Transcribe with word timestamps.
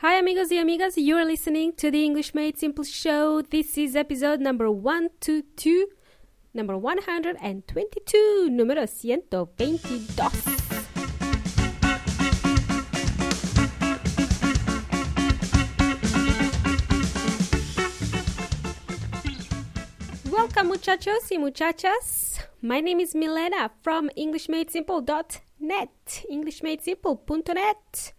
Hi, 0.00 0.18
amigos 0.18 0.52
y 0.52 0.58
amigas. 0.58 0.98
You're 0.98 1.24
listening 1.24 1.72
to 1.76 1.90
the 1.90 2.04
English 2.04 2.34
Made 2.34 2.58
Simple 2.58 2.84
show. 2.84 3.40
This 3.40 3.78
is 3.78 3.96
episode 3.96 4.40
number 4.40 4.70
122, 4.70 5.86
number 6.52 6.76
122, 6.76 8.50
número 8.50 8.86
122. 8.86 10.28
Welcome, 20.30 20.68
muchachos 20.68 21.30
y 21.30 21.38
muchachas. 21.38 22.38
My 22.60 22.82
name 22.82 23.00
is 23.00 23.14
Milena 23.14 23.70
from 23.80 24.10
EnglishMadeSimple.net, 24.18 26.24
EnglishMadeSimple.net. 26.30 28.12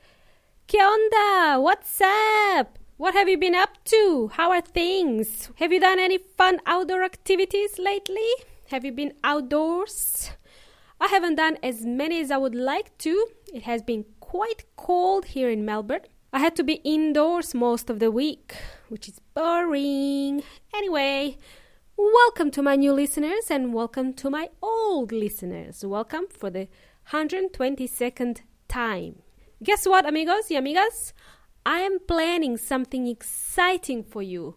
¿Qué 0.68 0.80
onda? 0.80 1.62
What's 1.62 2.02
up? 2.02 2.78
What 2.98 3.14
have 3.14 3.30
you 3.30 3.38
been 3.38 3.56
up 3.56 3.82
to? 3.86 4.32
How 4.34 4.52
are 4.52 4.60
things? 4.60 5.50
Have 5.60 5.72
you 5.72 5.80
done 5.80 5.98
any 5.98 6.18
fun 6.18 6.60
outdoor 6.66 7.04
activities 7.04 7.80
lately? 7.80 8.28
Have 8.70 8.84
you 8.84 8.92
been 8.92 9.14
outdoors? 9.24 10.32
I 11.00 11.08
haven't 11.08 11.36
done 11.36 11.58
as 11.64 11.86
many 11.86 12.20
as 12.20 12.32
I 12.32 12.36
would 12.36 12.54
like 12.54 12.98
to. 12.98 13.28
It 13.54 13.64
has 13.64 13.82
been 13.82 14.04
quite 14.20 14.66
cold 14.76 15.28
here 15.28 15.50
in 15.50 15.64
Melbourne. 15.64 16.02
I 16.34 16.40
had 16.40 16.54
to 16.58 16.64
be 16.64 16.82
indoors 16.84 17.54
most 17.54 17.90
of 17.90 18.00
the 18.00 18.12
week, 18.12 18.54
which 18.90 19.08
is 19.08 19.22
boring. 19.36 20.44
Anyway, 20.76 21.38
welcome 21.96 22.52
to 22.52 22.62
my 22.62 22.76
new 22.76 22.92
listeners 22.92 23.50
and 23.50 23.74
welcome 23.74 24.12
to 24.16 24.30
my 24.30 24.50
old 24.62 25.14
listeners. 25.14 25.86
Welcome 25.86 26.26
for 26.28 26.50
the 26.50 26.68
122nd 27.12 28.42
time. 28.68 29.22
Guess 29.64 29.88
what, 29.88 30.06
amigos 30.06 30.50
y 30.52 30.56
amigas? 30.56 31.14
I 31.66 31.80
am 31.80 32.00
planning 32.08 32.58
something 32.58 33.08
exciting 33.08 34.04
for 34.04 34.22
you. 34.22 34.56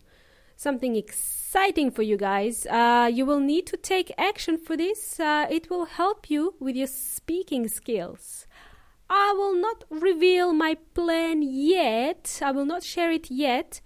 Something 0.56 0.94
exciting 0.94 1.90
for 1.90 2.02
you 2.02 2.18
guys. 2.18 2.66
Uh, 2.66 3.10
you 3.10 3.24
will 3.24 3.40
need 3.40 3.66
to 3.68 3.78
take 3.78 4.12
action 4.18 4.58
for 4.58 4.76
this. 4.76 5.18
Uh, 5.18 5.46
it 5.50 5.70
will 5.70 5.86
help 5.86 6.28
you 6.28 6.54
with 6.60 6.76
your 6.76 6.86
speaking 6.86 7.66
skills. 7.66 8.46
I 9.08 9.32
will 9.36 9.56
not 9.56 9.84
reveal 9.88 10.52
my 10.52 10.76
plan 10.94 11.40
yet. 11.42 12.38
I 12.44 12.52
will 12.52 12.66
not 12.66 12.82
share 12.82 13.10
it 13.10 13.30
yet. 13.30 13.80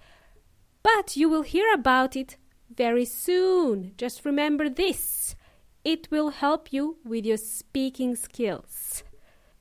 But 0.83 1.17
you 1.17 1.29
will 1.29 1.43
hear 1.43 1.73
about 1.73 2.17
it 2.17 2.37
very 2.75 3.05
soon. 3.05 3.93
Just 3.97 4.25
remember 4.25 4.69
this 4.69 5.37
it 5.85 6.11
will 6.11 6.31
help 6.31 6.73
you 6.73 6.97
with 7.05 7.25
your 7.25 7.37
speaking 7.37 8.17
skills. 8.17 9.05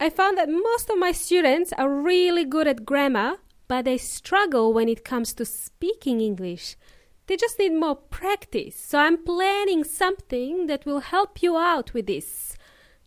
I 0.03 0.09
found 0.09 0.37
that 0.37 0.49
most 0.49 0.89
of 0.89 0.99
my 0.99 1.13
students 1.13 1.71
are 1.77 1.89
really 1.89 2.43
good 2.43 2.67
at 2.67 2.85
grammar, 2.85 3.37
but 3.69 3.85
they 3.85 3.97
struggle 3.97 4.73
when 4.73 4.89
it 4.89 5.05
comes 5.05 5.33
to 5.35 5.45
speaking 5.45 6.19
English. 6.19 6.75
They 7.27 7.37
just 7.37 7.57
need 7.57 7.71
more 7.71 7.95
practice. 7.95 8.75
So 8.77 8.99
I'm 8.99 9.23
planning 9.23 9.85
something 9.85 10.67
that 10.67 10.85
will 10.85 10.99
help 10.99 11.41
you 11.41 11.55
out 11.55 11.93
with 11.93 12.07
this. 12.07 12.57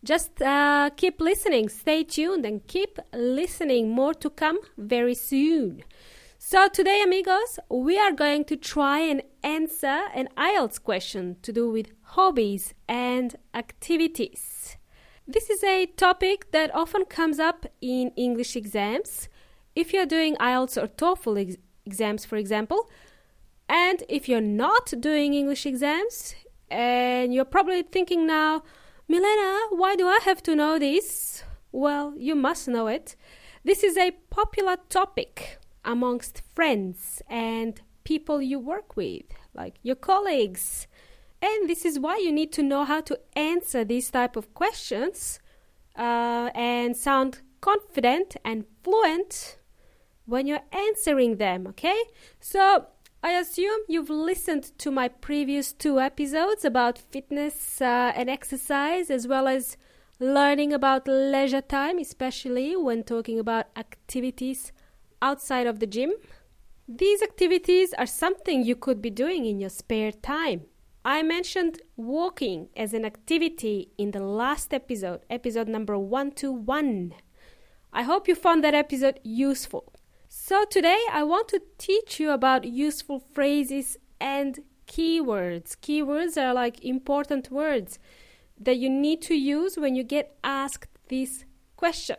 Just 0.03 0.41
uh, 0.41 0.89
keep 0.97 1.21
listening, 1.21 1.69
stay 1.69 2.03
tuned, 2.03 2.47
and 2.47 2.65
keep 2.65 2.97
listening. 3.13 3.91
More 3.91 4.15
to 4.15 4.31
come 4.31 4.57
very 4.75 5.13
soon. 5.13 5.83
So, 6.39 6.67
today, 6.67 7.03
amigos, 7.03 7.59
we 7.69 7.99
are 7.99 8.11
going 8.11 8.45
to 8.45 8.55
try 8.55 9.01
and 9.01 9.21
answer 9.43 9.99
an 10.15 10.29
IELTS 10.35 10.81
question 10.81 11.35
to 11.43 11.53
do 11.53 11.69
with 11.69 11.91
hobbies 12.01 12.73
and 12.87 13.35
activities. 13.53 14.56
This 15.29 15.49
is 15.49 15.61
a 15.61 15.87
topic 15.87 16.51
that 16.51 16.73
often 16.73 17.03
comes 17.03 17.37
up 17.37 17.65
in 17.81 18.11
English 18.15 18.55
exams. 18.55 19.27
If 19.75 19.91
you're 19.91 20.05
doing 20.05 20.37
IELTS 20.37 20.81
or 20.81 20.87
TOEFL 20.87 21.41
ex- 21.41 21.57
exams, 21.85 22.23
for 22.23 22.37
example, 22.37 22.89
and 23.67 24.03
if 24.07 24.29
you're 24.29 24.39
not 24.39 24.93
doing 25.01 25.33
English 25.33 25.65
exams, 25.65 26.33
and 26.71 27.33
you're 27.33 27.43
probably 27.43 27.83
thinking 27.83 28.25
now, 28.25 28.63
Milena, 29.09 29.67
why 29.71 29.97
do 29.97 30.07
I 30.07 30.19
have 30.23 30.41
to 30.43 30.55
know 30.55 30.79
this? 30.79 31.43
Well, 31.73 32.13
you 32.17 32.33
must 32.33 32.69
know 32.69 32.87
it. 32.87 33.17
This 33.65 33.83
is 33.83 33.97
a 33.97 34.11
popular 34.29 34.77
topic 34.87 35.59
amongst 35.83 36.41
friends 36.55 37.21
and 37.29 37.81
people 38.05 38.41
you 38.41 38.59
work 38.59 38.95
with, 38.95 39.25
like 39.53 39.75
your 39.83 39.97
colleagues. 39.97 40.87
And 41.41 41.69
this 41.69 41.85
is 41.85 41.99
why 41.99 42.17
you 42.17 42.31
need 42.31 42.51
to 42.53 42.63
know 42.63 42.83
how 42.83 43.01
to 43.01 43.19
answer 43.35 43.83
these 43.83 44.09
type 44.09 44.35
of 44.35 44.53
questions 44.53 45.39
uh, 45.95 46.49
and 46.55 46.95
sound 46.95 47.41
confident 47.61 48.37
and 48.43 48.65
fluent 48.83 49.57
when 50.25 50.47
you're 50.47 50.67
answering 50.71 51.37
them. 51.37 51.67
Okay, 51.67 51.99
so 52.39 52.87
I 53.23 53.31
assume 53.31 53.81
you've 53.87 54.09
listened 54.09 54.77
to 54.79 54.91
my 54.91 55.07
previous 55.07 55.73
two 55.73 55.99
episodes 55.99 56.63
about 56.65 56.97
fitness 56.97 57.81
uh, 57.81 58.11
and 58.15 58.29
exercise, 58.29 59.09
as 59.09 59.27
well 59.27 59.47
as 59.47 59.77
learning 60.19 60.73
about 60.73 61.07
leisure 61.07 61.61
time, 61.61 61.99
especially 61.99 62.75
when 62.75 63.03
talking 63.03 63.39
about 63.39 63.67
activities 63.75 64.71
outside 65.21 65.67
of 65.67 65.79
the 65.79 65.87
gym. 65.87 66.13
These 66.87 67.21
activities 67.21 67.93
are 67.93 68.05
something 68.05 68.63
you 68.63 68.75
could 68.75 69.01
be 69.01 69.09
doing 69.09 69.45
in 69.45 69.59
your 69.59 69.69
spare 69.69 70.11
time. 70.11 70.65
I 71.07 71.23
mentioned 71.23 71.79
walking 71.95 72.67
as 72.75 72.93
an 72.93 73.05
activity 73.05 73.93
in 73.97 74.11
the 74.11 74.19
last 74.19 74.73
episode, 74.73 75.21
episode 75.29 75.69
number 75.69 75.97
121. 75.97 77.13
I 77.93 78.03
hope 78.03 78.27
you 78.27 78.35
found 78.35 78.61
that 78.65 78.73
episode 78.73 79.21
useful. 79.23 79.93
So, 80.27 80.65
today 80.65 80.99
I 81.09 81.23
want 81.23 81.47
to 81.47 81.61
teach 81.77 82.19
you 82.19 82.31
about 82.31 82.65
useful 82.65 83.21
phrases 83.21 83.95
and 84.19 84.59
keywords. 84.85 85.77
Keywords 85.77 86.35
are 86.35 86.53
like 86.53 86.83
important 86.83 87.51
words 87.51 87.99
that 88.59 88.75
you 88.75 88.89
need 88.89 89.21
to 89.21 89.33
use 89.33 89.77
when 89.77 89.95
you 89.95 90.03
get 90.03 90.35
asked 90.43 90.89
this 91.07 91.45
question. 91.77 92.17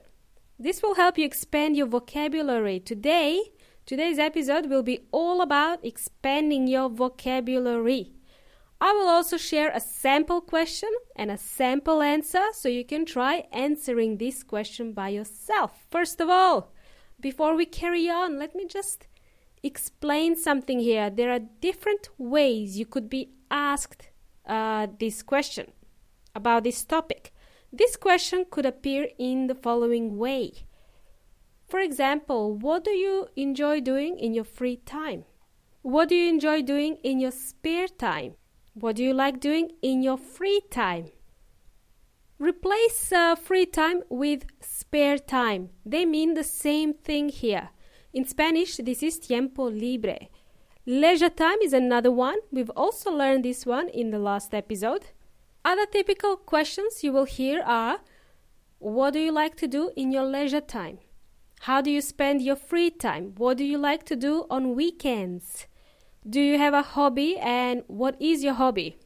This 0.58 0.82
will 0.82 0.94
help 0.94 1.18
you 1.18 1.26
expand 1.26 1.76
your 1.76 1.88
vocabulary. 1.88 2.80
Today, 2.80 3.50
today's 3.84 4.18
episode 4.18 4.70
will 4.70 4.82
be 4.82 5.00
all 5.12 5.42
about 5.42 5.84
expanding 5.84 6.66
your 6.66 6.88
vocabulary. 6.88 8.14
I 8.80 8.92
will 8.92 9.08
also 9.08 9.36
share 9.36 9.70
a 9.70 9.80
sample 9.80 10.40
question 10.40 10.90
and 11.16 11.30
a 11.30 11.36
sample 11.36 12.00
answer 12.00 12.44
so 12.52 12.68
you 12.68 12.84
can 12.84 13.04
try 13.04 13.44
answering 13.52 14.18
this 14.18 14.44
question 14.44 14.92
by 14.92 15.08
yourself. 15.08 15.84
First 15.90 16.20
of 16.20 16.28
all, 16.28 16.72
before 17.20 17.56
we 17.56 17.66
carry 17.66 18.08
on, 18.08 18.38
let 18.38 18.54
me 18.54 18.66
just 18.66 19.08
explain 19.64 20.36
something 20.36 20.78
here. 20.78 21.10
There 21.10 21.32
are 21.32 21.40
different 21.60 22.08
ways 22.18 22.78
you 22.78 22.86
could 22.86 23.10
be 23.10 23.32
asked 23.50 24.10
uh, 24.46 24.86
this 25.00 25.22
question 25.22 25.72
about 26.34 26.62
this 26.62 26.84
topic. 26.84 27.32
This 27.72 27.96
question 27.96 28.46
could 28.48 28.64
appear 28.64 29.08
in 29.18 29.48
the 29.48 29.56
following 29.56 30.16
way. 30.16 30.52
For 31.68 31.80
example, 31.80 32.54
what 32.54 32.84
do 32.84 32.92
you 32.92 33.26
enjoy 33.36 33.80
doing 33.80 34.18
in 34.18 34.32
your 34.32 34.44
free 34.44 34.76
time? 34.76 35.24
What 35.82 36.08
do 36.08 36.14
you 36.14 36.28
enjoy 36.28 36.62
doing 36.62 36.96
in 37.02 37.18
your 37.18 37.32
spare 37.32 37.88
time? 37.88 38.37
What 38.80 38.94
do 38.94 39.02
you 39.02 39.12
like 39.12 39.40
doing 39.40 39.72
in 39.82 40.02
your 40.02 40.16
free 40.16 40.60
time? 40.70 41.06
Replace 42.38 43.12
uh, 43.12 43.34
free 43.34 43.66
time 43.66 44.02
with 44.08 44.44
spare 44.60 45.18
time. 45.18 45.70
They 45.84 46.06
mean 46.06 46.34
the 46.34 46.44
same 46.44 46.94
thing 46.94 47.28
here. 47.28 47.70
In 48.12 48.24
Spanish, 48.24 48.76
this 48.76 49.02
is 49.02 49.18
tiempo 49.18 49.64
libre. 49.64 50.28
Leisure 50.86 51.28
time 51.28 51.58
is 51.60 51.72
another 51.72 52.12
one. 52.12 52.38
We've 52.52 52.70
also 52.76 53.10
learned 53.10 53.44
this 53.44 53.66
one 53.66 53.88
in 53.88 54.10
the 54.10 54.20
last 54.20 54.54
episode. 54.54 55.06
Other 55.64 55.86
typical 55.86 56.36
questions 56.36 57.02
you 57.02 57.12
will 57.12 57.24
hear 57.24 57.62
are 57.66 57.98
What 58.78 59.14
do 59.14 59.18
you 59.18 59.32
like 59.32 59.56
to 59.56 59.66
do 59.66 59.90
in 59.96 60.12
your 60.12 60.24
leisure 60.24 60.60
time? 60.60 60.98
How 61.62 61.80
do 61.80 61.90
you 61.90 62.00
spend 62.00 62.42
your 62.42 62.54
free 62.56 62.90
time? 62.90 63.34
What 63.36 63.56
do 63.56 63.64
you 63.64 63.78
like 63.78 64.04
to 64.04 64.14
do 64.14 64.46
on 64.48 64.76
weekends? 64.76 65.66
Do 66.28 66.42
you 66.42 66.58
have 66.58 66.74
a 66.74 66.82
hobby 66.82 67.38
and 67.38 67.84
what 67.86 68.20
is 68.20 68.44
your 68.44 68.52
hobby? 68.52 68.98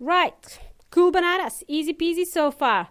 Right, 0.00 0.58
cool 0.90 1.10
bananas, 1.10 1.62
easy 1.68 1.92
peasy 1.92 2.24
so 2.24 2.50
far. 2.50 2.88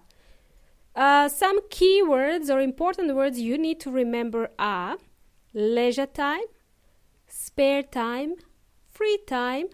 Uh, 0.95 1.27
some 1.27 1.59
keywords 1.69 2.53
or 2.53 2.59
important 2.59 3.15
words 3.15 3.39
you 3.39 3.57
need 3.57 3.79
to 3.79 3.89
remember 3.89 4.51
are 4.59 4.97
leisure 5.55 6.05
time, 6.05 6.43
spare 7.25 7.81
time, 7.81 8.35
free 8.91 9.17
time, 9.25 9.69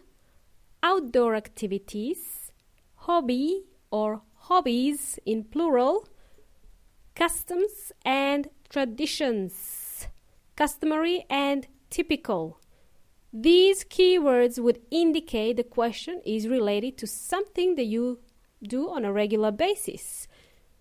outdoor 0.81 1.35
activities, 1.35 2.53
hobby 2.95 3.65
or 3.91 4.21
hobbies 4.35 5.19
in 5.25 5.43
plural, 5.43 6.07
customs 7.15 7.91
and 8.05 8.47
traditions, 8.69 10.07
customary 10.55 11.25
and 11.29 11.67
typical. 11.89 12.61
These 13.31 13.83
keywords 13.83 14.57
would 14.57 14.79
indicate 14.89 15.57
the 15.57 15.63
question 15.63 16.21
is 16.25 16.47
related 16.47 16.97
to 16.97 17.07
something 17.07 17.75
that 17.75 17.85
you 17.85 18.19
do 18.63 18.89
on 18.89 19.05
a 19.05 19.13
regular 19.13 19.51
basis, 19.51 20.27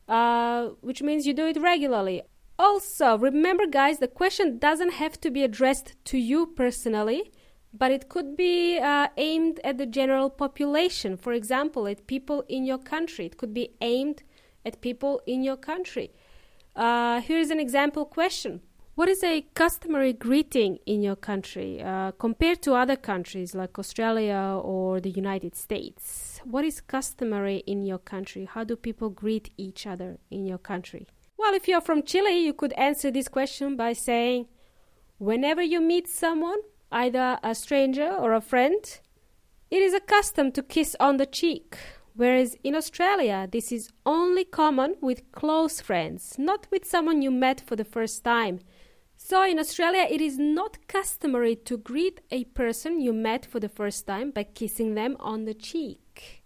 uh, 0.08 0.68
which 0.80 1.02
means 1.02 1.26
you 1.26 1.34
do 1.34 1.46
it 1.46 1.60
regularly. 1.60 2.22
Also, 2.58 3.18
remember, 3.18 3.66
guys, 3.66 3.98
the 3.98 4.08
question 4.08 4.58
doesn't 4.58 4.94
have 4.94 5.20
to 5.20 5.30
be 5.30 5.44
addressed 5.44 5.94
to 6.06 6.18
you 6.18 6.46
personally, 6.46 7.30
but 7.72 7.92
it 7.92 8.08
could 8.08 8.36
be 8.36 8.78
uh, 8.78 9.08
aimed 9.16 9.60
at 9.62 9.76
the 9.76 9.86
general 9.86 10.30
population. 10.30 11.16
For 11.16 11.32
example, 11.34 11.86
at 11.86 12.06
people 12.06 12.44
in 12.48 12.64
your 12.64 12.78
country. 12.78 13.26
It 13.26 13.36
could 13.36 13.52
be 13.52 13.74
aimed 13.80 14.22
at 14.64 14.80
people 14.80 15.20
in 15.26 15.42
your 15.42 15.56
country. 15.56 16.12
Uh, 16.74 17.20
here's 17.20 17.50
an 17.50 17.60
example 17.60 18.04
question 18.04 18.62
What 18.98 19.08
is 19.08 19.22
a 19.22 19.42
customary 19.54 20.12
greeting 20.12 20.80
in 20.84 21.02
your 21.02 21.14
country 21.14 21.80
uh, 21.80 22.10
compared 22.18 22.62
to 22.62 22.74
other 22.74 22.96
countries 22.96 23.54
like 23.54 23.78
Australia 23.78 24.58
or 24.60 25.00
the 25.00 25.10
United 25.10 25.54
States? 25.54 26.40
What 26.42 26.64
is 26.64 26.80
customary 26.80 27.58
in 27.58 27.84
your 27.84 27.98
country? 27.98 28.46
How 28.52 28.64
do 28.64 28.74
people 28.74 29.08
greet 29.08 29.52
each 29.56 29.86
other 29.86 30.18
in 30.32 30.46
your 30.46 30.58
country? 30.58 31.06
Well, 31.36 31.54
if 31.54 31.68
you're 31.68 31.80
from 31.80 32.02
Chile, 32.02 32.40
you 32.40 32.52
could 32.52 32.72
answer 32.72 33.12
this 33.12 33.28
question 33.28 33.76
by 33.76 33.92
saying, 33.92 34.48
Whenever 35.18 35.62
you 35.62 35.80
meet 35.80 36.08
someone, 36.08 36.58
either 36.90 37.38
a 37.44 37.54
stranger 37.54 38.10
or 38.10 38.32
a 38.32 38.40
friend, 38.40 38.82
it 39.70 39.80
is 39.80 39.94
a 39.94 40.00
custom 40.00 40.50
to 40.50 40.62
kiss 40.64 40.96
on 40.98 41.18
the 41.18 41.26
cheek. 41.26 41.78
Whereas 42.16 42.56
in 42.64 42.74
Australia, 42.74 43.46
this 43.48 43.70
is 43.70 43.92
only 44.04 44.44
common 44.44 44.96
with 45.00 45.30
close 45.30 45.80
friends, 45.80 46.34
not 46.36 46.66
with 46.72 46.84
someone 46.84 47.22
you 47.22 47.30
met 47.30 47.60
for 47.64 47.76
the 47.76 47.84
first 47.84 48.24
time. 48.24 48.58
So 49.28 49.42
in 49.42 49.58
Australia, 49.58 50.06
it 50.08 50.22
is 50.22 50.38
not 50.38 50.78
customary 50.86 51.54
to 51.66 51.76
greet 51.76 52.22
a 52.30 52.44
person 52.44 52.98
you 52.98 53.12
met 53.12 53.44
for 53.44 53.60
the 53.60 53.69
first 53.69 54.06
time 54.06 54.30
by 54.30 54.44
kissing 54.44 54.94
them 54.94 55.19
on 55.20 55.44
the 55.44 55.52
cheek. 55.52 56.44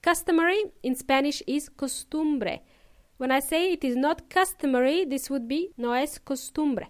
Customary 0.00 0.72
in 0.82 0.96
Spanish 0.96 1.42
is 1.46 1.68
costumbre. 1.68 2.60
When 3.18 3.30
I 3.30 3.40
say 3.40 3.72
it 3.72 3.84
is 3.84 3.94
not 3.94 4.30
customary, 4.30 5.04
this 5.04 5.28
would 5.28 5.46
be 5.46 5.74
no 5.76 5.92
es 5.92 6.16
costumbre. 6.16 6.86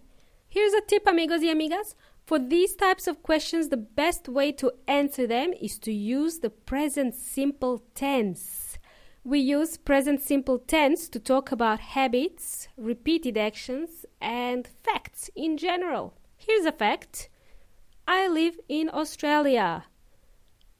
Here's 0.48 0.72
a 0.72 0.82
tip, 0.82 1.04
amigos 1.08 1.40
y 1.40 1.48
amigas. 1.48 1.96
For 2.24 2.38
these 2.38 2.76
types 2.76 3.08
of 3.08 3.24
questions, 3.24 3.70
the 3.70 3.76
best 3.76 4.28
way 4.28 4.52
to 4.52 4.70
answer 4.86 5.26
them 5.26 5.52
is 5.60 5.80
to 5.80 5.92
use 5.92 6.38
the 6.38 6.50
present 6.50 7.12
simple 7.16 7.82
tense. 7.96 8.78
We 9.26 9.38
use 9.38 9.78
present 9.78 10.20
simple 10.20 10.58
tense 10.58 11.08
to 11.08 11.18
talk 11.18 11.50
about 11.50 11.80
habits, 11.80 12.68
repeated 12.76 13.38
actions, 13.38 14.04
and 14.20 14.68
facts 14.82 15.30
in 15.34 15.56
general. 15.56 16.12
Here's 16.36 16.66
a 16.66 16.72
fact 16.72 17.30
I 18.06 18.28
live 18.28 18.60
in 18.68 18.90
Australia. 18.92 19.86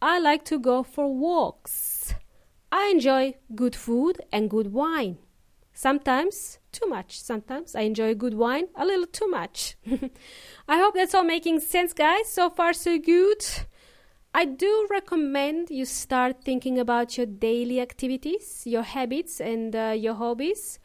I 0.03 0.19
like 0.19 0.45
to 0.45 0.59
go 0.59 0.83
for 0.83 1.11
walks. 1.11 2.15
I 2.71 2.91
enjoy 2.93 3.37
good 3.55 3.75
food 3.75 4.21
and 4.31 4.51
good 4.51 4.75
wine. 4.75 5.17
Sometimes 5.73 6.59
too 6.71 6.87
much. 6.87 7.19
Sometimes 7.19 7.75
I 7.75 7.81
enjoy 7.81 8.15
good 8.15 8.35
wine 8.35 8.69
a 8.75 8.85
little 8.85 9.07
too 9.07 9.27
much. 9.27 9.77
I 10.69 10.77
hope 10.77 10.95
that's 10.95 11.15
all 11.15 11.25
making 11.25 11.61
sense, 11.61 11.95
guys. 11.95 12.29
So 12.29 12.51
far, 12.51 12.75
so 12.75 12.99
good. 12.99 13.43
I 14.37 14.47
do 14.47 14.89
recommend 14.91 15.71
you 15.71 15.85
start 15.85 16.43
thinking 16.43 16.77
about 16.77 17.17
your 17.17 17.27
daily 17.27 17.81
activities, 17.81 18.65
your 18.67 18.83
habits, 18.83 19.41
and 19.41 19.77
uh, 19.77 19.95
your 19.97 20.15
hobbies. 20.15 20.81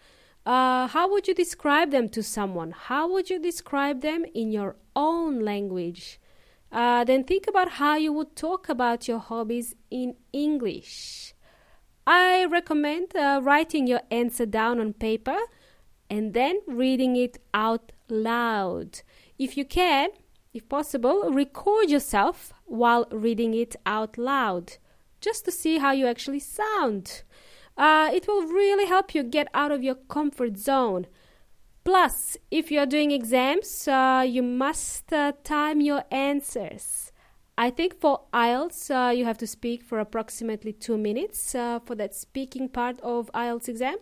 Uh, 0.45 0.85
how 0.85 1.09
would 1.09 1.27
you 1.27 1.33
describe 1.33 1.89
them 1.89 2.09
to 2.09 2.21
someone? 2.21 2.69
How 2.69 3.11
would 3.11 3.31
you 3.31 3.39
describe 3.39 4.01
them 4.01 4.23
in 4.35 4.51
your 4.51 4.75
own 4.95 5.39
language? 5.39 6.19
Uh, 6.71 7.03
then 7.03 7.23
think 7.23 7.47
about 7.47 7.71
how 7.71 7.95
you 7.95 8.13
would 8.13 8.35
talk 8.35 8.69
about 8.69 9.07
your 9.07 9.17
hobbies 9.17 9.73
in 9.89 10.13
English. 10.31 11.33
I 12.05 12.45
recommend 12.45 13.15
uh, 13.15 13.41
writing 13.41 13.87
your 13.87 14.01
answer 14.11 14.45
down 14.45 14.79
on 14.79 14.93
paper 14.93 15.39
and 16.07 16.35
then 16.35 16.61
reading 16.67 17.15
it 17.15 17.39
out 17.55 17.93
loud. 18.09 19.01
If 19.39 19.57
you 19.57 19.65
can, 19.65 20.09
if 20.53 20.67
possible, 20.67 21.31
record 21.31 21.89
yourself 21.89 22.53
while 22.65 23.07
reading 23.11 23.53
it 23.53 23.75
out 23.85 24.17
loud 24.17 24.77
just 25.21 25.45
to 25.45 25.51
see 25.51 25.77
how 25.77 25.91
you 25.91 26.07
actually 26.07 26.39
sound. 26.39 27.23
Uh, 27.77 28.09
it 28.13 28.27
will 28.27 28.43
really 28.43 28.85
help 28.85 29.13
you 29.13 29.23
get 29.23 29.47
out 29.53 29.71
of 29.71 29.83
your 29.83 29.95
comfort 29.95 30.57
zone. 30.57 31.05
Plus, 31.83 32.37
if 32.51 32.71
you're 32.71 32.85
doing 32.85 33.11
exams, 33.11 33.87
uh, 33.87 34.23
you 34.27 34.43
must 34.43 35.11
uh, 35.13 35.33
time 35.43 35.81
your 35.81 36.03
answers. 36.11 37.11
I 37.57 37.69
think 37.69 37.99
for 37.99 38.21
IELTS, 38.33 38.89
uh, 38.89 39.11
you 39.11 39.25
have 39.25 39.37
to 39.39 39.47
speak 39.47 39.83
for 39.83 39.99
approximately 39.99 40.71
two 40.71 40.97
minutes 40.97 41.55
uh, 41.55 41.79
for 41.79 41.95
that 41.95 42.15
speaking 42.15 42.69
part 42.69 43.01
of 43.01 43.29
IELTS 43.33 43.67
exam. 43.67 43.97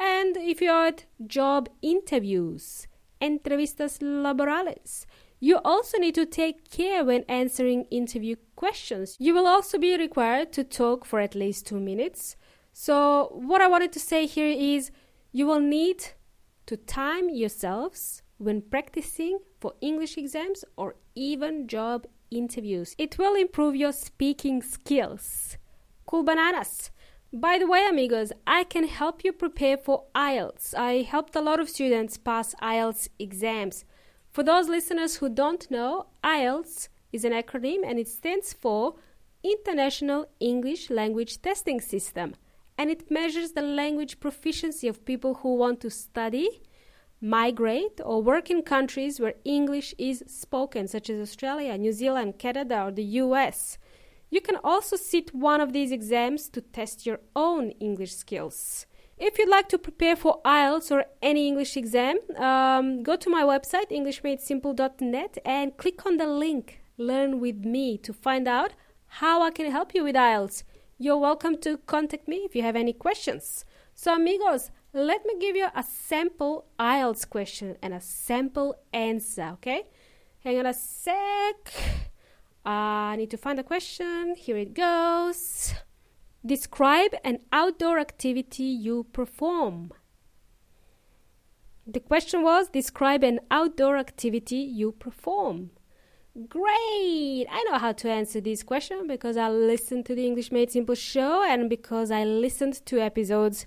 And 0.00 0.36
if 0.36 0.60
you're 0.60 0.86
at 0.86 1.04
job 1.26 1.68
interviews, 1.82 2.88
entrevistas 3.20 3.98
laborales, 4.00 5.06
you 5.42 5.58
also 5.64 5.98
need 5.98 6.14
to 6.14 6.24
take 6.24 6.70
care 6.70 7.04
when 7.04 7.24
answering 7.28 7.82
interview 7.90 8.36
questions. 8.54 9.16
You 9.18 9.34
will 9.34 9.48
also 9.48 9.76
be 9.76 9.98
required 9.98 10.52
to 10.52 10.62
talk 10.62 11.04
for 11.04 11.18
at 11.18 11.34
least 11.34 11.66
two 11.66 11.80
minutes. 11.80 12.36
So, 12.72 13.28
what 13.34 13.60
I 13.60 13.66
wanted 13.66 13.90
to 13.94 13.98
say 13.98 14.26
here 14.26 14.46
is 14.46 14.92
you 15.32 15.48
will 15.48 15.58
need 15.58 16.04
to 16.66 16.76
time 16.76 17.28
yourselves 17.28 18.22
when 18.38 18.62
practicing 18.62 19.40
for 19.60 19.74
English 19.80 20.16
exams 20.16 20.64
or 20.76 20.94
even 21.16 21.66
job 21.66 22.06
interviews. 22.30 22.94
It 22.96 23.18
will 23.18 23.34
improve 23.34 23.74
your 23.74 23.92
speaking 23.92 24.62
skills. 24.62 25.56
Cool 26.06 26.22
bananas! 26.22 26.92
By 27.32 27.58
the 27.58 27.66
way, 27.66 27.84
amigos, 27.88 28.30
I 28.46 28.62
can 28.62 28.86
help 28.86 29.24
you 29.24 29.32
prepare 29.32 29.76
for 29.76 30.04
IELTS. 30.14 30.72
I 30.74 31.02
helped 31.02 31.34
a 31.34 31.40
lot 31.40 31.58
of 31.58 31.68
students 31.68 32.16
pass 32.16 32.54
IELTS 32.62 33.08
exams. 33.18 33.84
For 34.32 34.42
those 34.42 34.66
listeners 34.66 35.16
who 35.16 35.28
don't 35.28 35.70
know, 35.70 36.06
IELTS 36.24 36.88
is 37.12 37.26
an 37.26 37.32
acronym 37.32 37.80
and 37.84 37.98
it 37.98 38.08
stands 38.08 38.54
for 38.54 38.94
International 39.44 40.26
English 40.40 40.88
Language 40.88 41.42
Testing 41.42 41.82
System 41.82 42.34
and 42.78 42.88
it 42.88 43.10
measures 43.10 43.52
the 43.52 43.60
language 43.60 44.20
proficiency 44.20 44.88
of 44.88 45.04
people 45.04 45.34
who 45.34 45.56
want 45.56 45.80
to 45.82 45.90
study 45.90 46.62
migrate 47.20 48.00
or 48.02 48.22
work 48.22 48.50
in 48.50 48.62
countries 48.62 49.20
where 49.20 49.34
English 49.44 49.94
is 49.98 50.24
spoken, 50.26 50.88
such 50.88 51.10
as 51.10 51.20
Australia, 51.20 51.76
New 51.76 51.92
Zealand, 51.92 52.38
Canada, 52.38 52.84
or 52.84 52.90
the 52.90 53.04
US. 53.20 53.76
You 54.30 54.40
can 54.40 54.56
also 54.64 54.96
sit 54.96 55.34
one 55.34 55.60
of 55.60 55.74
these 55.74 55.92
exams 55.92 56.48
to 56.48 56.62
test 56.62 57.04
your 57.04 57.20
own 57.36 57.72
English 57.80 58.14
skills. 58.14 58.86
If 59.24 59.38
you'd 59.38 59.48
like 59.48 59.68
to 59.68 59.78
prepare 59.78 60.16
for 60.16 60.40
IELTS 60.44 60.90
or 60.90 61.04
any 61.22 61.46
English 61.46 61.76
exam, 61.76 62.18
um, 62.38 63.04
go 63.04 63.14
to 63.14 63.30
my 63.30 63.44
website, 63.44 63.92
EnglishMadeSimple.net, 63.92 65.38
and 65.44 65.76
click 65.76 66.04
on 66.04 66.16
the 66.16 66.26
link 66.26 66.80
Learn 66.98 67.38
with 67.38 67.64
Me 67.64 67.96
to 67.98 68.12
find 68.12 68.48
out 68.48 68.72
how 69.06 69.40
I 69.40 69.52
can 69.52 69.70
help 69.70 69.94
you 69.94 70.02
with 70.02 70.16
IELTS. 70.16 70.64
You're 70.98 71.18
welcome 71.18 71.56
to 71.58 71.76
contact 71.86 72.26
me 72.26 72.38
if 72.38 72.56
you 72.56 72.62
have 72.62 72.74
any 72.74 72.92
questions. 72.92 73.64
So, 73.94 74.16
amigos, 74.16 74.72
let 74.92 75.24
me 75.24 75.34
give 75.38 75.54
you 75.54 75.68
a 75.72 75.84
sample 75.84 76.66
IELTS 76.80 77.30
question 77.30 77.76
and 77.80 77.94
a 77.94 78.00
sample 78.00 78.74
answer, 78.92 79.50
okay? 79.52 79.84
Hang 80.42 80.58
on 80.58 80.66
a 80.66 80.74
sec. 80.74 81.72
I 82.64 83.14
need 83.16 83.30
to 83.30 83.36
find 83.36 83.56
the 83.56 83.62
question. 83.62 84.34
Here 84.34 84.56
it 84.56 84.74
goes. 84.74 85.74
Describe 86.44 87.14
an 87.22 87.38
outdoor 87.52 87.98
activity 87.98 88.64
you 88.64 89.04
perform. 89.12 89.92
The 91.86 92.00
question 92.00 92.42
was 92.42 92.68
Describe 92.68 93.22
an 93.22 93.40
outdoor 93.50 93.96
activity 93.96 94.56
you 94.56 94.92
perform. 94.92 95.70
Great! 96.48 97.46
I 97.50 97.64
know 97.68 97.78
how 97.78 97.92
to 97.92 98.10
answer 98.10 98.40
this 98.40 98.62
question 98.62 99.06
because 99.06 99.36
I 99.36 99.50
listened 99.50 100.06
to 100.06 100.14
the 100.14 100.26
English 100.26 100.50
Made 100.50 100.72
Simple 100.72 100.94
show 100.94 101.44
and 101.44 101.68
because 101.68 102.10
I 102.10 102.24
listened 102.24 102.84
to 102.86 103.00
episodes 103.00 103.66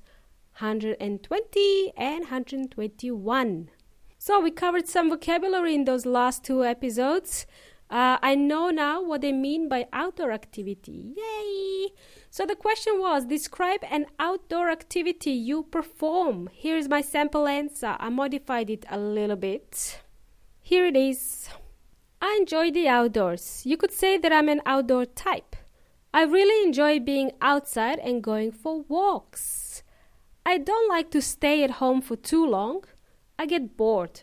120 0.60 1.94
and 1.96 2.22
121. 2.22 3.70
So 4.18 4.40
we 4.40 4.50
covered 4.50 4.88
some 4.88 5.10
vocabulary 5.10 5.76
in 5.76 5.86
those 5.86 6.06
last 6.06 6.44
two 6.44 6.66
episodes. 6.66 7.46
Uh, 7.90 8.18
I 8.22 8.36
know 8.36 8.72
now 8.72 9.02
what 9.02 9.22
they 9.22 9.32
mean 9.32 9.70
by 9.70 9.88
outdoor 9.94 10.32
activity. 10.32 11.14
Yay! 11.16 11.90
So 12.30 12.46
the 12.46 12.56
question 12.56 13.00
was 13.00 13.26
describe 13.26 13.82
an 13.90 14.08
outdoor 14.20 14.70
activity 14.70 15.32
you 15.32 15.64
perform. 15.64 16.50
Here's 16.52 16.90
my 16.90 17.02
sample 17.02 17.48
answer. 17.48 17.96
I 18.00 18.10
modified 18.10 18.70
it 18.70 18.86
a 18.90 18.98
little 18.98 19.36
bit. 19.36 20.02
Here 20.62 20.86
it 20.88 20.98
is. 20.98 21.48
I 22.22 22.38
enjoy 22.40 22.72
the 22.72 22.88
outdoors. 22.88 23.62
You 23.66 23.78
could 23.78 23.92
say 23.92 24.18
that 24.18 24.34
I'm 24.34 24.50
an 24.50 24.62
outdoor 24.66 25.06
type. 25.06 25.56
I 26.12 26.24
really 26.24 26.66
enjoy 26.66 27.00
being 27.00 27.34
outside 27.42 28.00
and 28.00 28.24
going 28.24 28.52
for 28.52 28.82
walks. 28.88 29.84
I 30.46 30.58
don't 30.58 30.90
like 30.90 31.12
to 31.12 31.22
stay 31.22 31.64
at 31.64 31.72
home 31.72 32.02
for 32.02 32.16
too 32.16 32.46
long. 32.46 32.86
I 33.38 33.46
get 33.46 33.78
bored. 33.78 34.22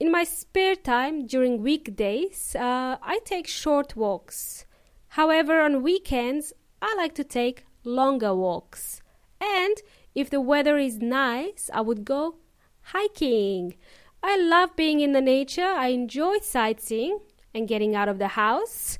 In 0.00 0.10
my 0.10 0.24
spare 0.24 0.76
time 0.76 1.26
during 1.26 1.62
weekdays, 1.62 2.56
uh, 2.56 2.96
I 3.02 3.18
take 3.26 3.46
short 3.46 3.96
walks. 3.96 4.64
However, 5.08 5.60
on 5.60 5.82
weekends, 5.82 6.54
I 6.80 6.94
like 6.96 7.14
to 7.16 7.24
take 7.24 7.66
longer 7.84 8.34
walks. 8.34 9.02
And 9.42 9.76
if 10.14 10.30
the 10.30 10.40
weather 10.40 10.78
is 10.78 11.00
nice, 11.00 11.68
I 11.74 11.82
would 11.82 12.06
go 12.06 12.36
hiking. 12.80 13.74
I 14.22 14.38
love 14.38 14.74
being 14.74 15.00
in 15.00 15.12
the 15.12 15.20
nature. 15.20 15.66
I 15.66 15.88
enjoy 15.88 16.38
sightseeing 16.38 17.20
and 17.54 17.68
getting 17.68 17.94
out 17.94 18.08
of 18.08 18.18
the 18.18 18.28
house. 18.28 18.98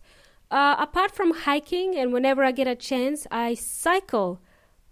Uh, 0.51 0.77
apart 0.79 1.13
from 1.13 1.33
hiking, 1.33 1.97
and 1.97 2.13
whenever 2.13 2.45
I 2.45 2.53
get 2.53 2.67
a 2.67 2.77
chance, 2.77 3.27
I 3.31 3.55
cycle 3.55 4.43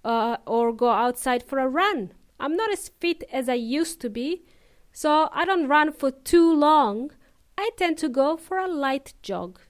uh, 0.07 0.39
or 0.47 0.73
go 0.73 0.89
outside 0.89 1.43
for 1.43 1.59
a 1.59 1.69
run. 1.69 2.13
I'm 2.41 2.57
not 2.57 2.73
as 2.73 2.89
fit 2.89 3.25
as 3.31 3.47
I 3.47 3.55
used 3.55 4.01
to 4.01 4.09
be, 4.09 4.45
so 4.93 5.29
I 5.33 5.45
don't 5.45 5.69
run 5.69 5.93
for 5.93 6.11
too 6.11 6.53
long. 6.55 7.11
I 7.57 7.71
tend 7.77 7.99
to 7.99 8.09
go 8.09 8.37
for 8.37 8.59
a 8.59 8.69
light 8.69 9.15
jog. 9.23 9.61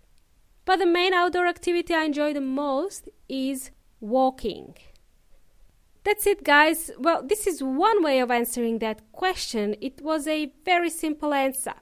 But 0.65 0.79
the 0.79 0.87
main 0.87 1.15
outdoor 1.15 1.47
activity 1.47 1.95
I 1.95 2.05
enjoy 2.05 2.35
the 2.35 2.41
most 2.41 3.09
is 3.29 3.71
walking. 4.01 4.77
That's 6.05 6.27
it, 6.27 6.45
guys. 6.45 6.91
Well, 6.99 7.23
this 7.23 7.47
is 7.47 7.63
one 7.63 8.03
way 8.03 8.21
of 8.21 8.31
answering 8.31 8.79
that 8.79 9.13
question. 9.13 9.77
It 9.81 10.01
was 10.01 10.27
a 10.27 10.53
very 10.65 10.91
simple 10.91 11.35
answer. 11.35 11.75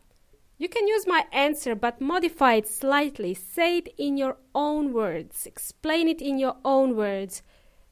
You 0.58 0.68
can 0.68 0.88
use 0.88 1.06
my 1.06 1.26
answer 1.32 1.74
but 1.74 2.00
modify 2.00 2.54
it 2.54 2.68
slightly. 2.68 3.34
Say 3.34 3.78
it 3.78 3.88
in 3.98 4.16
your 4.16 4.38
own 4.54 4.92
words. 4.92 5.46
Explain 5.46 6.08
it 6.08 6.22
in 6.22 6.38
your 6.38 6.56
own 6.64 6.96
words. 6.96 7.42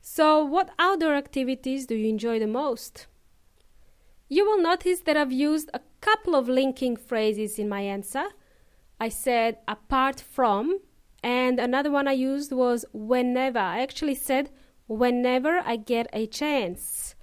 So, 0.00 0.44
what 0.44 0.70
outdoor 0.78 1.14
activities 1.14 1.86
do 1.86 1.94
you 1.94 2.08
enjoy 2.08 2.38
the 2.38 2.46
most? 2.46 3.06
You 4.28 4.44
will 4.46 4.60
notice 4.60 5.00
that 5.00 5.16
I've 5.16 5.32
used 5.32 5.70
a 5.74 5.80
couple 6.00 6.34
of 6.34 6.48
linking 6.48 6.96
phrases 6.96 7.58
in 7.58 7.68
my 7.68 7.82
answer. 7.82 8.24
I 8.98 9.08
said 9.08 9.58
apart 9.68 10.20
from, 10.20 10.78
and 11.22 11.58
another 11.58 11.90
one 11.90 12.08
I 12.08 12.12
used 12.12 12.52
was 12.52 12.84
whenever. 12.92 13.58
I 13.58 13.80
actually 13.80 14.14
said 14.14 14.50
whenever 14.86 15.60
I 15.64 15.76
get 15.76 16.08
a 16.12 16.26
chance. 16.26 17.14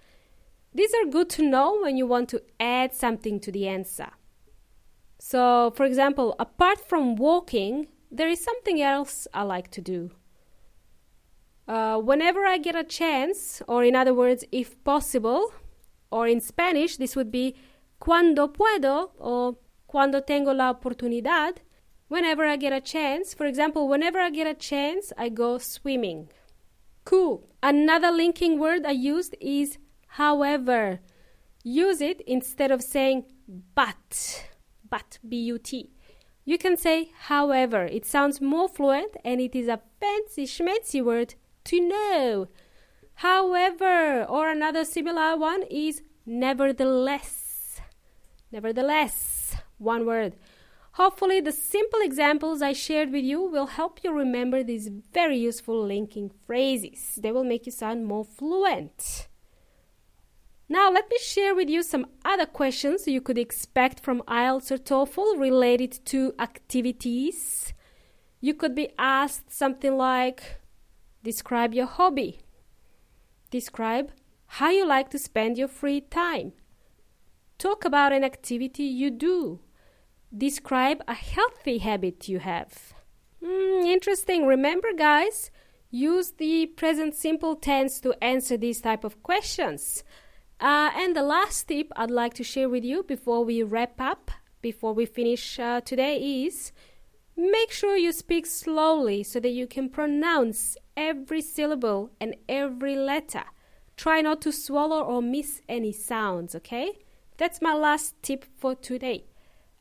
These 0.74 0.94
are 0.94 1.10
good 1.10 1.30
to 1.32 1.44
know 1.44 1.80
when 1.82 1.98
you 1.98 2.08
want 2.08 2.30
to 2.30 2.42
add 2.60 2.94
something 2.94 3.40
to 3.42 3.52
the 3.52 3.68
answer. 3.68 4.10
So, 5.20 5.72
for 5.76 5.86
example, 5.86 6.36
apart 6.40 6.80
from 6.80 7.16
walking, 7.16 7.88
there 8.10 8.30
is 8.30 8.44
something 8.44 8.82
else 8.82 9.28
I 9.34 9.44
like 9.44 9.70
to 9.72 9.82
do. 9.82 10.12
Uh, 11.68 11.98
whenever 12.00 12.46
I 12.46 12.58
get 12.58 12.76
a 12.76 12.84
chance, 12.84 13.62
or 13.68 13.84
in 13.84 13.96
other 13.96 14.14
words, 14.14 14.44
if 14.52 14.84
possible, 14.84 15.54
or 16.12 16.28
in 16.28 16.42
Spanish, 16.42 16.98
this 16.98 17.16
would 17.16 17.32
be 17.32 17.56
cuando 18.00 18.48
puedo 18.48 19.12
or 19.18 19.58
cuando 19.88 20.22
tengo 20.22 20.54
la 20.54 20.74
oportunidad. 20.74 21.58
Whenever 22.10 22.46
I 22.46 22.58
get 22.58 22.74
a 22.74 22.82
chance, 22.82 23.34
for 23.34 23.46
example, 23.46 23.88
whenever 23.88 24.20
I 24.20 24.30
get 24.30 24.46
a 24.46 24.54
chance, 24.54 25.14
I 25.18 25.30
go 25.30 25.58
swimming. 25.58 26.30
Cool. 27.06 27.48
Another 27.64 28.12
linking 28.12 28.60
word 28.60 28.86
I 28.86 28.92
used 28.92 29.36
is 29.40 29.78
however. 30.08 31.00
Use 31.64 32.02
it 32.02 32.22
instead 32.28 32.70
of 32.70 32.84
saying 32.84 33.26
but. 33.74 34.46
But, 34.90 35.20
B 35.28 35.38
U 35.38 35.58
T. 35.58 35.92
You 36.44 36.58
can 36.58 36.76
say 36.76 37.12
however. 37.28 37.86
It 37.86 38.06
sounds 38.06 38.42
more 38.42 38.68
fluent 38.68 39.16
and 39.24 39.40
it 39.40 39.56
is 39.56 39.70
a 39.70 39.80
fancy 40.00 40.46
schmancy 40.46 41.02
word 41.04 41.36
to 41.66 41.80
know. 41.80 42.48
However, 43.22 44.24
or 44.24 44.50
another 44.50 44.84
similar 44.84 45.38
one 45.38 45.62
is 45.70 46.02
nevertheless. 46.26 47.80
Nevertheless, 48.52 49.56
one 49.78 50.08
word. 50.08 50.38
Hopefully, 50.94 51.40
the 51.40 51.52
simple 51.52 52.00
examples 52.02 52.64
I 52.64 52.74
shared 52.74 53.12
with 53.12 53.24
you 53.24 53.40
will 53.44 53.68
help 53.68 54.00
you 54.04 54.12
remember 54.12 54.64
these 54.64 54.90
very 55.14 55.38
useful 55.38 55.86
linking 55.86 56.32
phrases. 56.48 57.20
They 57.22 57.32
will 57.32 57.44
make 57.44 57.68
you 57.68 57.72
sound 57.72 58.08
more 58.08 58.26
fluent. 58.26 59.28
Now, 60.68 60.90
let 60.90 61.08
me 61.08 61.20
share 61.22 61.54
with 61.54 61.70
you 61.70 61.84
some 61.84 62.08
other 62.26 62.48
questions 62.48 63.08
you 63.08 63.22
could 63.22 63.38
expect 63.38 64.00
from 64.00 64.24
IELTS 64.28 64.72
or 64.72 64.78
TOEFL 64.80 65.40
related 65.40 66.00
to 66.06 66.34
activities. 66.40 67.72
You 68.40 68.56
could 68.56 68.74
be 68.74 68.90
asked 68.98 69.54
something 69.54 69.96
like 69.96 70.60
Describe 71.24 71.76
your 71.76 71.86
hobby. 71.86 72.40
Describe 73.52 74.12
how 74.46 74.70
you 74.70 74.86
like 74.86 75.10
to 75.10 75.20
spend 75.20 75.58
your 75.58 75.68
free 75.68 76.02
time. 76.02 76.54
Talk 77.58 77.86
about 77.86 78.14
an 78.14 78.24
activity 78.24 78.84
you 78.84 79.12
do. 79.12 79.60
Describe 80.36 81.04
a 81.08 81.14
healthy 81.14 81.78
habit 81.78 82.28
you 82.28 82.40
have. 82.40 82.94
Mm, 83.44 83.86
interesting. 83.86 84.48
Remember, 84.48 84.94
guys, 84.98 85.52
use 85.90 86.32
the 86.32 86.68
present 86.68 87.14
simple 87.14 87.56
tense 87.56 88.00
to 88.00 88.16
answer 88.24 88.56
these 88.56 88.82
type 88.82 89.04
of 89.04 89.22
questions. 89.22 90.04
Uh, 90.60 90.92
and 90.96 91.16
the 91.16 91.24
last 91.24 91.68
tip 91.68 91.92
I'd 91.96 92.10
like 92.10 92.34
to 92.36 92.44
share 92.44 92.70
with 92.70 92.86
you 92.86 93.04
before 93.04 93.44
we 93.44 93.64
wrap 93.64 94.00
up, 94.00 94.32
before 94.62 94.94
we 94.94 95.06
finish 95.06 95.60
uh, 95.60 95.82
today, 95.82 96.46
is 96.46 96.72
make 97.36 97.72
sure 97.72 97.96
you 97.96 98.12
speak 98.12 98.46
slowly 98.46 99.24
so 99.24 99.40
that 99.40 99.50
you 99.50 99.68
can 99.68 99.90
pronounce 99.90 100.78
every 100.96 101.42
syllable 101.42 102.12
and 102.20 102.36
every 102.48 102.96
letter. 102.96 103.44
Try 103.98 104.22
not 104.22 104.42
to 104.42 104.52
swallow 104.52 105.02
or 105.02 105.22
miss 105.22 105.62
any 105.70 105.92
sounds, 105.92 106.56
okay? 106.56 107.00
That's 107.38 107.62
my 107.62 107.74
last 107.74 108.16
tip 108.22 108.46
for 108.58 108.76
today. 108.76 109.26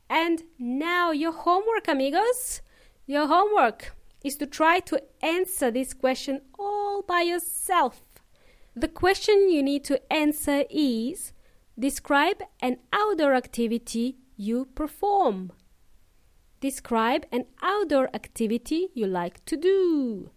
And 0.08 0.42
now, 0.58 1.12
your 1.12 1.32
homework, 1.32 1.88
amigos. 1.88 2.62
Your 3.06 3.26
homework 3.26 3.94
is 4.24 4.36
to 4.36 4.46
try 4.46 4.80
to 4.80 5.02
answer 5.22 5.70
this 5.70 5.94
question 5.94 6.42
all 6.58 7.02
by 7.02 7.22
yourself. 7.22 8.02
The 8.74 8.88
question 8.88 9.50
you 9.50 9.62
need 9.62 9.84
to 9.84 10.12
answer 10.12 10.64
is 10.70 11.32
Describe 11.80 12.42
an 12.60 12.76
outdoor 12.92 13.32
activity 13.32 14.18
you 14.36 14.66
perform. 14.74 15.52
Describe 16.60 17.26
an 17.32 17.46
outdoor 17.62 18.08
activity 18.14 18.88
you 18.94 19.06
like 19.06 19.44
to 19.46 19.56
do. 19.56 20.30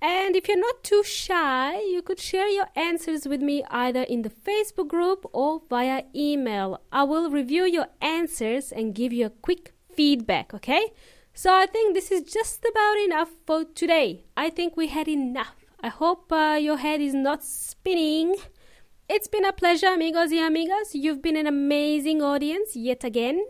And 0.00 0.34
if 0.34 0.48
you're 0.48 0.58
not 0.58 0.82
too 0.82 1.04
shy, 1.04 1.80
you 1.80 2.02
could 2.02 2.18
share 2.18 2.48
your 2.48 2.66
answers 2.74 3.28
with 3.28 3.40
me 3.40 3.62
either 3.70 4.02
in 4.02 4.22
the 4.22 4.30
Facebook 4.30 4.88
group 4.88 5.24
or 5.32 5.62
via 5.70 6.02
email. 6.12 6.80
I 6.90 7.04
will 7.04 7.30
review 7.30 7.64
your 7.64 7.86
answers 8.00 8.72
and 8.72 8.96
give 8.96 9.12
you 9.12 9.26
a 9.26 9.30
quick 9.30 9.72
feedback, 9.94 10.52
okay? 10.54 10.92
So 11.34 11.54
I 11.54 11.66
think 11.66 11.94
this 11.94 12.10
is 12.10 12.22
just 12.22 12.64
about 12.68 12.98
enough 13.04 13.30
for 13.46 13.64
today. 13.64 14.24
I 14.36 14.50
think 14.50 14.76
we 14.76 14.88
had 14.88 15.06
enough. 15.06 15.54
I 15.80 15.88
hope 15.88 16.32
uh, 16.32 16.58
your 16.60 16.78
head 16.78 17.00
is 17.00 17.14
not 17.14 17.44
spinning. 17.44 18.36
It's 19.08 19.28
been 19.28 19.44
a 19.44 19.52
pleasure, 19.52 19.86
amigos 19.86 20.30
y 20.30 20.38
amigas. 20.38 20.94
You've 20.94 21.22
been 21.22 21.36
an 21.36 21.46
amazing 21.46 22.22
audience 22.22 22.74
yet 22.74 23.04
again, 23.04 23.44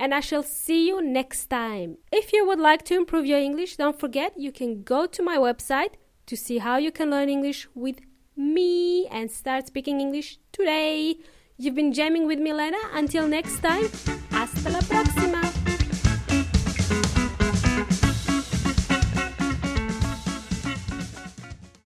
and 0.00 0.14
I 0.14 0.20
shall 0.20 0.42
see 0.42 0.88
you 0.88 1.02
next 1.02 1.50
time. 1.50 1.98
If 2.10 2.32
you 2.32 2.46
would 2.46 2.58
like 2.58 2.82
to 2.86 2.96
improve 2.96 3.26
your 3.26 3.38
English, 3.38 3.76
don't 3.76 4.00
forget 4.00 4.32
you 4.36 4.50
can 4.50 4.82
go 4.82 5.06
to 5.06 5.22
my 5.22 5.36
website 5.36 5.94
to 6.26 6.36
see 6.36 6.58
how 6.58 6.78
you 6.78 6.90
can 6.90 7.10
learn 7.10 7.28
English 7.28 7.68
with 7.74 8.00
me 8.34 9.06
and 9.08 9.30
start 9.30 9.66
speaking 9.66 10.00
English 10.00 10.38
today. 10.52 11.16
You've 11.58 11.74
been 11.74 11.92
jamming 11.92 12.26
with 12.26 12.38
Milena. 12.38 12.78
Until 12.94 13.28
next 13.28 13.60
time, 13.60 13.88
hasta 14.30 14.70
la 14.70 14.80
próxima. 14.80 15.29